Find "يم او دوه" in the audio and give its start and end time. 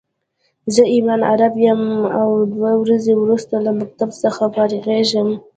1.67-2.71